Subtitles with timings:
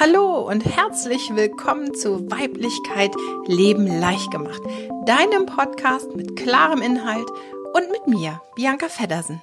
[0.00, 3.10] Hallo und herzlich willkommen zu Weiblichkeit
[3.48, 4.62] Leben leicht gemacht,
[5.06, 7.28] deinem Podcast mit klarem Inhalt
[7.74, 9.42] und mit mir, Bianca Feddersen.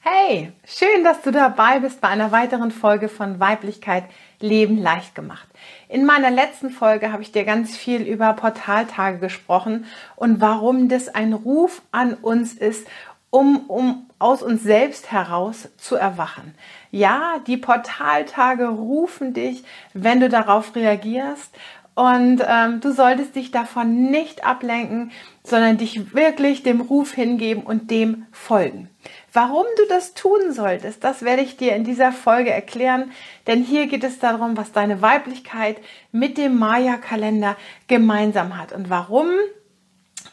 [0.00, 4.04] Hey, schön, dass du dabei bist bei einer weiteren Folge von Weiblichkeit
[4.38, 5.48] Leben leicht gemacht.
[5.88, 9.86] In meiner letzten Folge habe ich dir ganz viel über Portaltage gesprochen
[10.16, 12.86] und warum das ein Ruf an uns ist,
[13.32, 16.54] um, um aus uns selbst heraus zu erwachen.
[16.90, 21.50] Ja, die Portaltage rufen dich, wenn du darauf reagierst.
[21.94, 25.12] Und ähm, du solltest dich davon nicht ablenken,
[25.44, 28.88] sondern dich wirklich dem Ruf hingeben und dem folgen.
[29.32, 33.12] Warum du das tun solltest, das werde ich dir in dieser Folge erklären,
[33.46, 35.78] denn hier geht es darum, was deine Weiblichkeit
[36.12, 37.56] mit dem Maya-Kalender
[37.88, 39.28] gemeinsam hat und warum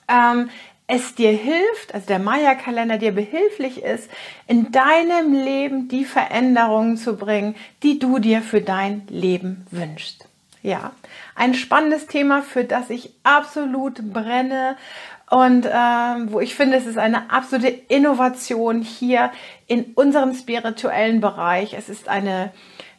[0.08, 0.50] ähm,
[0.90, 4.10] es dir hilft, also der Maya-Kalender dir behilflich ist,
[4.48, 10.28] in deinem Leben die Veränderungen zu bringen, die du dir für dein Leben wünschst.
[10.64, 10.92] Ja,
[11.36, 14.76] ein spannendes Thema, für das ich absolut brenne
[15.30, 19.32] und ähm, wo ich finde, es ist eine absolute Innovation hier
[19.68, 21.76] in unserem spirituellen Bereich.
[21.76, 22.52] Es ist eine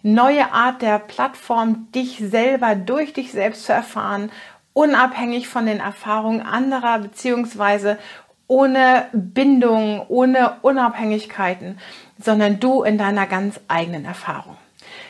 [0.03, 4.31] neue Art der Plattform, dich selber durch dich selbst zu erfahren,
[4.73, 7.99] unabhängig von den Erfahrungen anderer beziehungsweise
[8.47, 11.79] ohne Bindung, ohne Unabhängigkeiten,
[12.19, 14.57] sondern du in deiner ganz eigenen Erfahrung.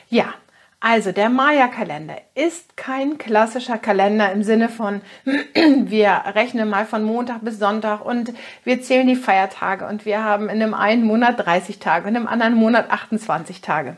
[0.08, 0.34] Ja,
[0.83, 5.02] also der Maya-Kalender ist kein klassischer Kalender im Sinne von,
[5.55, 8.33] wir rechnen mal von Montag bis Sonntag und
[8.64, 12.27] wir zählen die Feiertage und wir haben in einem einen Monat 30 Tage und im
[12.27, 13.97] anderen Monat 28 Tage.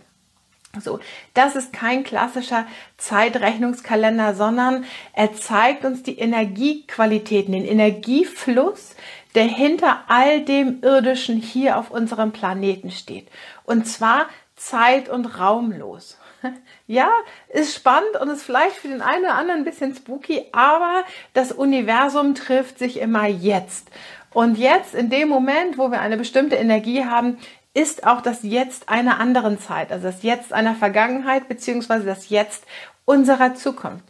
[0.81, 1.01] So,
[1.35, 8.95] das ist kein klassischer Zeitrechnungskalender, sondern er zeigt uns die Energiequalitäten, den Energiefluss,
[9.35, 13.29] der hinter all dem Irdischen hier auf unserem Planeten steht.
[13.65, 16.19] Und zwar zeit- und raumlos.
[16.89, 17.11] Ja,
[17.49, 21.53] ist spannend und ist vielleicht für den einen oder anderen ein bisschen spooky, aber das
[21.53, 23.89] Universum trifft sich immer jetzt.
[24.35, 27.39] Und jetzt, in dem Moment, wo wir eine bestimmte Energie haben,
[27.75, 32.65] ist auch das Jetzt einer anderen Zeit, also das Jetzt einer Vergangenheit, beziehungsweise das Jetzt
[33.05, 34.05] unserer Zukunft.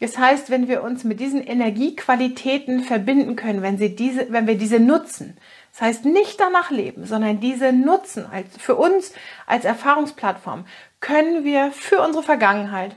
[0.00, 4.58] Das heißt, wenn wir uns mit diesen Energiequalitäten verbinden können, wenn, sie diese, wenn wir
[4.58, 5.38] diese nutzen,
[5.72, 9.12] das heißt nicht danach leben, sondern diese nutzen als, für uns
[9.46, 10.66] als Erfahrungsplattform,
[11.00, 12.96] können wir für unsere Vergangenheit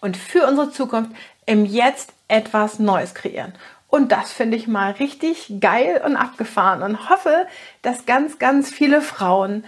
[0.00, 1.12] und für unsere Zukunft
[1.46, 3.54] im Jetzt etwas Neues kreieren.
[3.88, 7.46] Und das finde ich mal richtig geil und abgefahren und hoffe,
[7.82, 9.64] dass ganz, ganz viele Frauen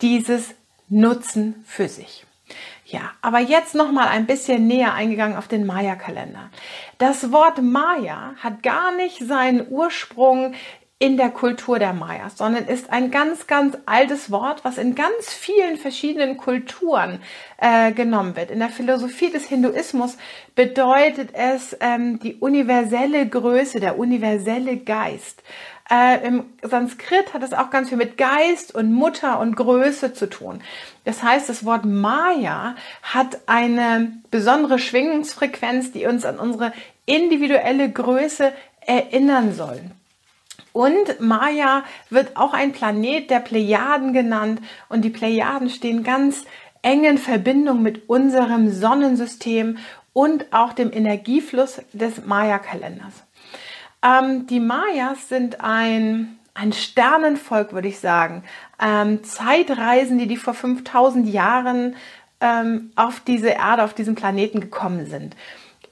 [0.00, 0.54] dieses
[0.88, 2.24] nutzen für sich.
[2.86, 6.50] Ja, aber jetzt noch mal ein bisschen näher eingegangen auf den Maya-Kalender.
[6.98, 10.54] Das Wort Maya hat gar nicht seinen Ursprung
[11.00, 15.32] in der Kultur der Mayas, sondern ist ein ganz, ganz altes Wort, was in ganz
[15.32, 17.20] vielen verschiedenen Kulturen
[17.58, 18.50] äh, genommen wird.
[18.50, 20.16] In der Philosophie des Hinduismus
[20.54, 25.42] bedeutet es ähm, die universelle Größe, der universelle Geist.
[25.90, 30.30] Äh, Im Sanskrit hat es auch ganz viel mit Geist und Mutter und Größe zu
[30.30, 30.62] tun.
[31.04, 36.72] Das heißt, das Wort Maya hat eine besondere Schwingungsfrequenz, die uns an unsere
[37.04, 39.80] individuelle Größe erinnern soll.
[40.74, 46.46] Und Maya wird auch ein Planet der Plejaden genannt und die Plejaden stehen ganz
[46.82, 49.78] eng in Verbindung mit unserem Sonnensystem
[50.12, 53.22] und auch dem Energiefluss des Maya-Kalenders.
[54.02, 58.42] Ähm, die Mayas sind ein, ein Sternenvolk, würde ich sagen.
[58.84, 61.94] Ähm, Zeitreisen, die vor 5000 Jahren
[62.40, 65.36] ähm, auf diese Erde, auf diesen Planeten gekommen sind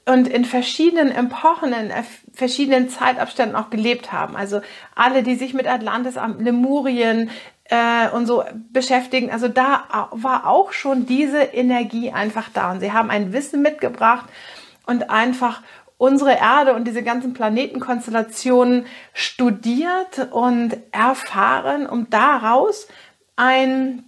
[0.05, 1.91] und in verschiedenen Epochen, in
[2.33, 4.35] verschiedenen Zeitabständen auch gelebt haben.
[4.35, 4.61] Also
[4.95, 7.29] alle, die sich mit Atlantis, Lemurien
[7.65, 12.71] äh, und so beschäftigen, also da war auch schon diese Energie einfach da.
[12.71, 14.25] Und sie haben ein Wissen mitgebracht
[14.85, 15.61] und einfach
[15.97, 22.89] unsere Erde und diese ganzen Planetenkonstellationen studiert und erfahren, um daraus
[23.37, 24.03] ein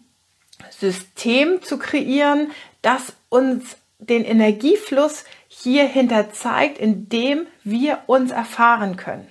[0.72, 2.52] System zu kreieren,
[2.82, 9.28] das uns den Energiefluss hierhinter zeigt, indem wir uns erfahren können.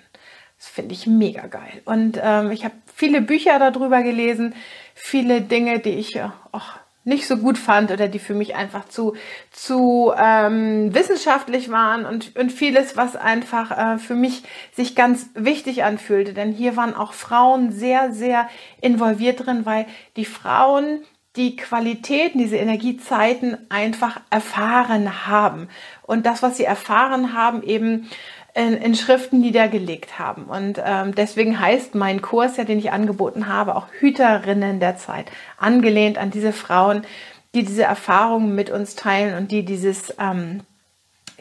[0.58, 1.82] Das finde ich mega geil.
[1.84, 4.54] Und ähm, ich habe viele Bücher darüber gelesen,
[4.94, 8.88] viele Dinge, die ich äh, auch nicht so gut fand oder die für mich einfach
[8.88, 9.14] zu,
[9.50, 15.84] zu ähm, wissenschaftlich waren und, und vieles, was einfach äh, für mich sich ganz wichtig
[15.84, 16.32] anfühlte.
[16.32, 18.48] Denn hier waren auch Frauen sehr, sehr
[18.80, 21.02] involviert drin, weil die Frauen
[21.36, 25.68] die Qualitäten, diese Energiezeiten einfach erfahren haben.
[26.02, 28.08] Und das, was sie erfahren haben, eben
[28.54, 30.44] in, in Schriften niedergelegt haben.
[30.44, 35.30] Und ähm, deswegen heißt mein Kurs, ja, den ich angeboten habe, auch Hüterinnen der Zeit,
[35.58, 37.02] angelehnt an diese Frauen,
[37.54, 40.60] die diese Erfahrungen mit uns teilen und die dieses, ähm,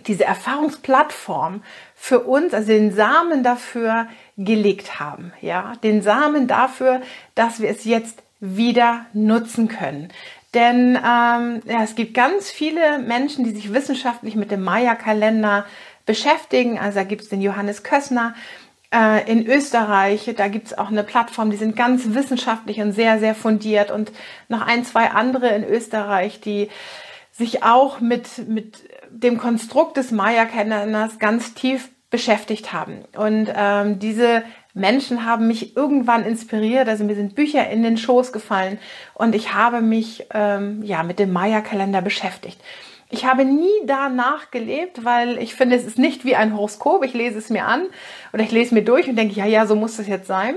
[0.07, 1.62] diese Erfahrungsplattform
[1.96, 7.01] für uns, also den Samen dafür gelegt haben, ja, den Samen dafür,
[7.36, 10.10] dass wir es jetzt wieder nutzen können.
[10.54, 15.66] Denn ähm, ja, es gibt ganz viele Menschen, die sich wissenschaftlich mit dem Maya-Kalender
[16.06, 16.78] beschäftigen.
[16.78, 18.36] Also da gibt es den Johannes Kössner
[18.94, 20.31] äh, in Österreich.
[20.36, 23.92] Da gibt es auch eine Plattform, die sind ganz wissenschaftlich und sehr, sehr fundiert.
[23.92, 24.12] Und
[24.50, 26.69] noch ein, zwei andere in Österreich, die
[27.31, 28.78] sich auch mit, mit
[29.10, 33.06] dem Konstrukt des Maya-Kalenders ganz tief beschäftigt haben.
[33.16, 34.44] Und ähm, diese
[34.74, 38.80] Menschen haben mich irgendwann inspiriert, also mir sind Bücher in den Schoß gefallen
[39.14, 42.60] und ich habe mich ähm, ja mit dem Maya-Kalender beschäftigt.
[43.14, 47.04] Ich habe nie danach gelebt, weil ich finde, es ist nicht wie ein Horoskop.
[47.06, 47.86] Ich lese es mir an
[48.34, 50.56] oder ich lese mir durch und denke, ja, ja, so muss das jetzt sein.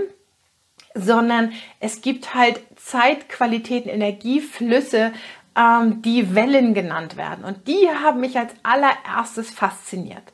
[0.95, 5.13] Sondern es gibt halt Zeitqualitäten, Energieflüsse,
[5.55, 7.45] ähm, die Wellen genannt werden.
[7.45, 10.33] Und die haben mich als allererstes fasziniert.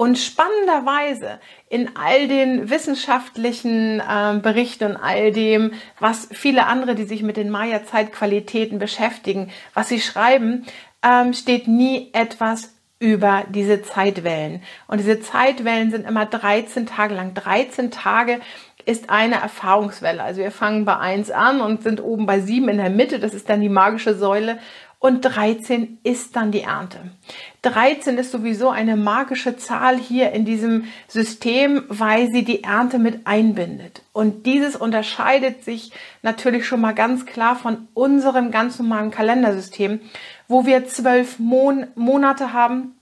[0.00, 7.04] Und spannenderweise in all den wissenschaftlichen äh, Berichten und all dem, was viele andere, die
[7.04, 10.64] sich mit den Maya-Zeitqualitäten beschäftigen, was sie schreiben,
[11.02, 14.62] ähm, steht nie etwas über diese Zeitwellen.
[14.86, 17.34] Und diese Zeitwellen sind immer 13 Tage lang.
[17.34, 18.40] 13 Tage
[18.86, 20.22] ist eine Erfahrungswelle.
[20.22, 23.18] Also wir fangen bei 1 an und sind oben bei 7 in der Mitte.
[23.20, 24.60] Das ist dann die magische Säule
[25.00, 27.00] und 13 ist dann die Ernte.
[27.62, 33.26] 13 ist sowieso eine magische Zahl hier in diesem System, weil sie die Ernte mit
[33.26, 34.02] einbindet.
[34.12, 35.90] Und dieses unterscheidet sich
[36.22, 40.00] natürlich schon mal ganz klar von unserem ganz normalen Kalendersystem,
[40.48, 42.94] wo wir zwölf Mon Monate haben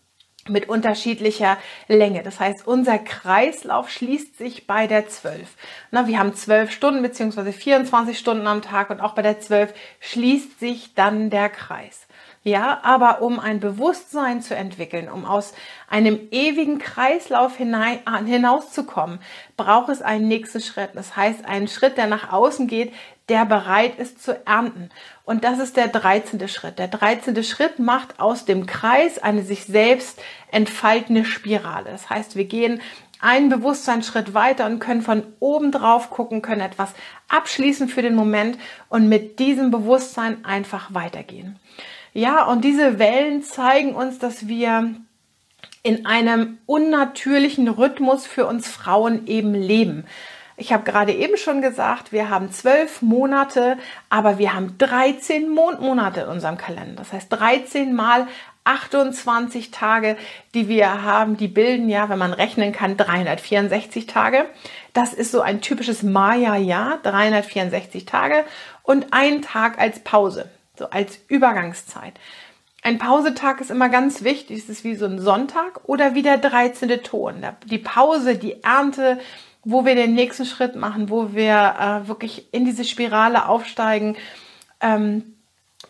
[0.48, 2.22] mit unterschiedlicher Länge.
[2.22, 5.48] Das heißt, unser Kreislauf schließt sich bei der 12.
[5.90, 9.72] Na, wir haben 12 Stunden beziehungsweise 24 Stunden am Tag und auch bei der 12
[10.00, 12.07] schließt sich dann der Kreis.
[12.48, 15.52] Ja, aber um ein Bewusstsein zu entwickeln, um aus
[15.86, 19.18] einem ewigen Kreislauf hinein, hinauszukommen,
[19.58, 20.92] braucht es einen nächsten Schritt.
[20.94, 22.94] Das heißt, einen Schritt, der nach außen geht,
[23.28, 24.88] der bereit ist zu ernten.
[25.24, 26.48] Und das ist der 13.
[26.48, 26.78] Schritt.
[26.78, 27.44] Der 13.
[27.44, 30.18] Schritt macht aus dem Kreis eine sich selbst
[30.50, 31.90] entfaltende Spirale.
[31.90, 32.80] Das heißt, wir gehen
[33.20, 36.94] einen Bewusstseinsschritt weiter und können von oben drauf gucken, können etwas
[37.28, 38.56] abschließen für den Moment
[38.88, 41.58] und mit diesem Bewusstsein einfach weitergehen.
[42.18, 44.92] Ja, und diese Wellen zeigen uns, dass wir
[45.84, 50.04] in einem unnatürlichen Rhythmus für uns Frauen eben leben.
[50.56, 53.78] Ich habe gerade eben schon gesagt, wir haben zwölf Monate,
[54.10, 56.96] aber wir haben 13 Mondmonate in unserem Kalender.
[56.96, 58.26] Das heißt 13 mal
[58.64, 60.16] 28 Tage,
[60.54, 64.46] die wir haben, die bilden ja, wenn man rechnen kann, 364 Tage.
[64.92, 68.44] Das ist so ein typisches Maya-Jahr, 364 Tage
[68.82, 72.14] und ein Tag als Pause so als Übergangszeit.
[72.82, 74.58] Ein Pausetag ist immer ganz wichtig.
[74.58, 76.88] Es ist wie so ein Sonntag oder wie der 13.
[77.02, 77.44] Ton.
[77.66, 79.18] Die Pause, die Ernte,
[79.64, 84.16] wo wir den nächsten Schritt machen, wo wir äh, wirklich in diese Spirale aufsteigen,
[84.80, 85.34] ähm,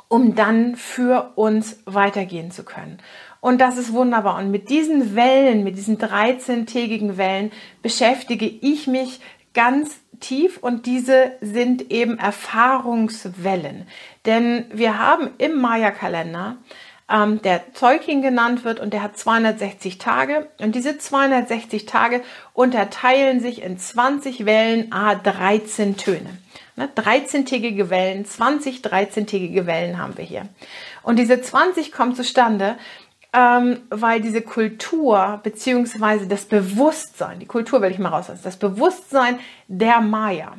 [0.08, 2.98] um dann für uns weitergehen zu können.
[3.40, 4.38] Und das ist wunderbar.
[4.38, 7.52] Und mit diesen Wellen, mit diesen 13-tägigen Wellen
[7.82, 9.20] beschäftige ich mich
[9.54, 13.86] ganz tief und diese sind eben Erfahrungswellen.
[14.26, 16.56] Denn wir haben im Maya-Kalender,
[17.10, 23.40] ähm, der Zeugling genannt wird und der hat 260 Tage und diese 260 Tage unterteilen
[23.40, 26.38] sich in 20 Wellen, a 13 Töne.
[26.76, 30.48] Ne, 13-tägige Wellen, 20 13-tägige Wellen haben wir hier.
[31.02, 32.76] Und diese 20 kommen zustande,
[33.32, 39.38] ähm, weil diese Kultur beziehungsweise das Bewusstsein, die Kultur will ich mal rauslassen, das Bewusstsein
[39.68, 40.56] der Maya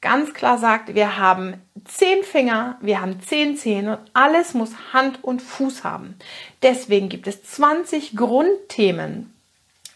[0.00, 5.22] ganz klar sagt, wir haben zehn Finger, wir haben zehn Zähne und alles muss Hand
[5.22, 6.16] und Fuß haben.
[6.62, 9.32] Deswegen gibt es 20 Grundthemen,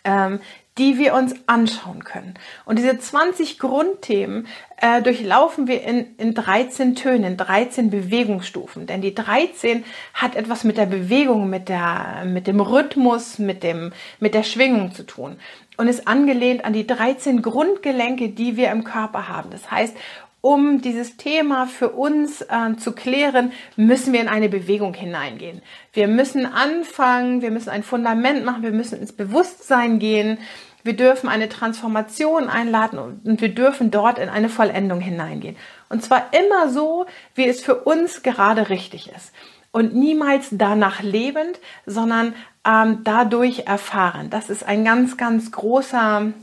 [0.05, 0.41] ähm,
[0.77, 2.35] die wir uns anschauen können.
[2.65, 8.87] Und diese 20 Grundthemen äh, durchlaufen wir in, in 13 Tönen, in 13 Bewegungsstufen.
[8.87, 13.93] Denn die 13 hat etwas mit der Bewegung, mit, der, mit dem Rhythmus, mit, dem,
[14.19, 15.37] mit der Schwingung zu tun.
[15.77, 19.51] Und ist angelehnt an die 13 Grundgelenke, die wir im Körper haben.
[19.51, 19.97] Das heißt,
[20.45, 25.63] um dieses Thema für uns äh, zu klären, müssen wir in eine Bewegung hineingehen.
[25.95, 30.37] Wir müssen anfangen, wir müssen ein Fundament machen, wir müssen ins Bewusstsein gehen.
[30.83, 35.57] Wir dürfen eine Transformation einladen und wir dürfen dort in eine Vollendung hineingehen.
[35.89, 39.33] Und zwar immer so, wie es für uns gerade richtig ist.
[39.73, 42.35] Und niemals danach lebend, sondern
[42.67, 44.29] ähm, dadurch erfahren.
[44.29, 46.35] Das ist ein ganz, ganz großer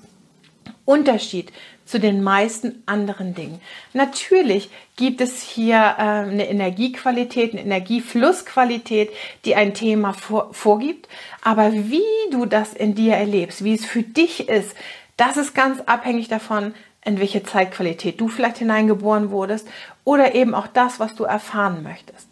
[0.85, 1.53] Unterschied
[1.91, 3.59] zu den meisten anderen Dingen.
[3.91, 9.11] Natürlich gibt es hier äh, eine Energiequalität, eine Energieflussqualität,
[9.43, 11.09] die ein Thema vor, vorgibt.
[11.41, 14.73] Aber wie du das in dir erlebst, wie es für dich ist,
[15.17, 19.67] das ist ganz abhängig davon, in welche Zeitqualität du vielleicht hineingeboren wurdest
[20.05, 22.30] oder eben auch das, was du erfahren möchtest.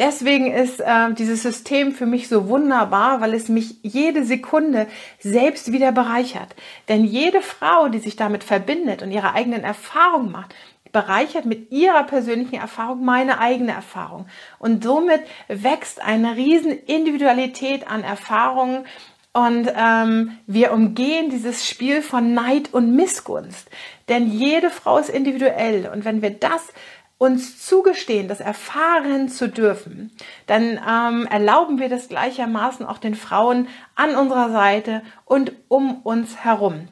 [0.00, 4.86] Deswegen ist äh, dieses System für mich so wunderbar, weil es mich jede Sekunde
[5.18, 6.56] selbst wieder bereichert.
[6.88, 10.54] Denn jede Frau, die sich damit verbindet und ihre eigenen Erfahrungen macht,
[10.90, 14.24] bereichert mit ihrer persönlichen Erfahrung meine eigene Erfahrung.
[14.58, 18.86] Und somit wächst eine riesen Individualität an Erfahrungen
[19.32, 23.68] und ähm, wir umgehen dieses Spiel von Neid und Missgunst.
[24.08, 25.88] Denn jede Frau ist individuell.
[25.92, 26.72] Und wenn wir das
[27.20, 30.10] uns zugestehen, das erfahren zu dürfen,
[30.46, 36.38] dann ähm, erlauben wir das gleichermaßen auch den Frauen an unserer Seite und um uns
[36.38, 36.88] herum.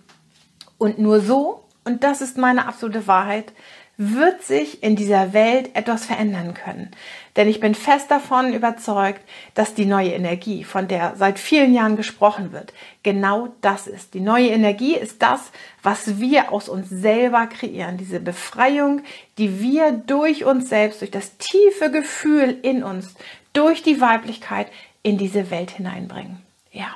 [0.76, 3.54] Und nur so, und das ist meine absolute Wahrheit,
[4.00, 6.92] wird sich in dieser Welt etwas verändern können.
[7.34, 9.20] Denn ich bin fest davon überzeugt,
[9.54, 14.14] dass die neue Energie, von der seit vielen Jahren gesprochen wird, genau das ist.
[14.14, 15.50] Die neue Energie ist das,
[15.82, 17.96] was wir aus uns selber kreieren.
[17.96, 19.02] Diese Befreiung,
[19.36, 23.16] die wir durch uns selbst, durch das tiefe Gefühl in uns,
[23.52, 24.68] durch die Weiblichkeit
[25.02, 26.38] in diese Welt hineinbringen.
[26.70, 26.94] Ja.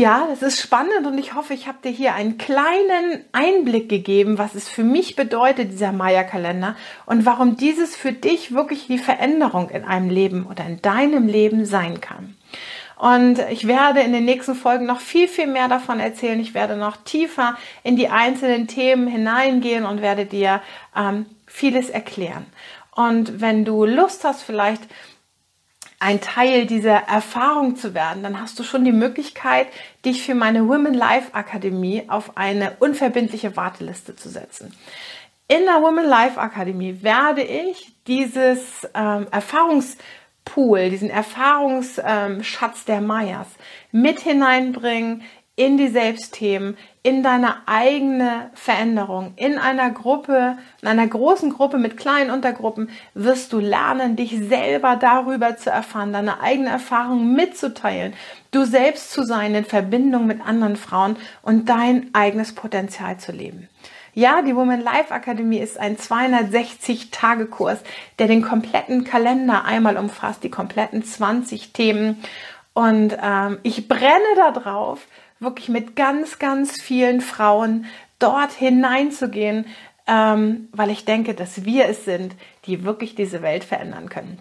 [0.00, 4.38] Ja, das ist spannend und ich hoffe, ich habe dir hier einen kleinen Einblick gegeben,
[4.38, 9.68] was es für mich bedeutet, dieser Maya-Kalender und warum dieses für dich wirklich die Veränderung
[9.68, 12.34] in einem Leben oder in deinem Leben sein kann.
[12.96, 16.40] Und ich werde in den nächsten Folgen noch viel, viel mehr davon erzählen.
[16.40, 20.62] Ich werde noch tiefer in die einzelnen Themen hineingehen und werde dir
[20.96, 22.46] ähm, vieles erklären.
[22.92, 24.80] Und wenn du Lust hast, vielleicht
[26.00, 29.68] ein Teil dieser Erfahrung zu werden, dann hast du schon die Möglichkeit,
[30.04, 34.74] dich für meine Women Life Akademie auf eine unverbindliche Warteliste zu setzen.
[35.46, 43.48] In der Women Life Akademie werde ich dieses ähm, Erfahrungspool, diesen Erfahrungsschatz ähm, der Mayas
[43.92, 45.22] mit hineinbringen
[45.60, 49.34] in die Selbstthemen, in deine eigene Veränderung.
[49.36, 54.96] In einer Gruppe, in einer großen Gruppe mit kleinen Untergruppen wirst du lernen, dich selber
[54.96, 58.14] darüber zu erfahren, deine eigene Erfahrung mitzuteilen,
[58.52, 63.68] du selbst zu sein in Verbindung mit anderen Frauen und dein eigenes Potenzial zu leben.
[64.14, 67.80] Ja, die Woman Life Akademie ist ein 260-Tage-Kurs,
[68.18, 72.24] der den kompletten Kalender einmal umfasst, die kompletten 20 Themen.
[72.72, 75.06] Und ähm, ich brenne darauf,
[75.40, 77.86] wirklich mit ganz, ganz vielen Frauen
[78.18, 79.66] dort hineinzugehen,
[80.06, 82.34] ähm, weil ich denke, dass wir es sind,
[82.66, 84.38] die wirklich diese Welt verändern können.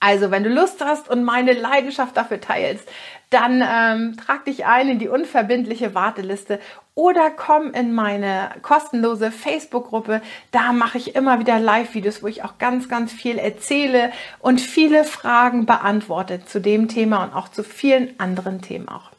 [0.00, 2.88] Also, wenn du Lust hast und meine Leidenschaft dafür teilst,
[3.30, 6.60] dann ähm, trag dich ein in die unverbindliche Warteliste
[6.94, 10.20] oder komm in meine kostenlose Facebook-Gruppe.
[10.50, 15.04] Da mache ich immer wieder Live-Videos, wo ich auch ganz, ganz viel erzähle und viele
[15.04, 19.10] Fragen beantworte zu dem Thema und auch zu vielen anderen Themen auch.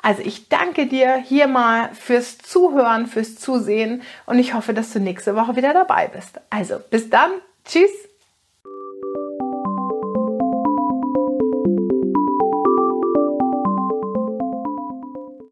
[0.00, 5.00] Also ich danke dir hier mal fürs Zuhören, fürs Zusehen und ich hoffe, dass du
[5.00, 6.40] nächste Woche wieder dabei bist.
[6.50, 7.30] Also bis dann.
[7.64, 8.07] Tschüss.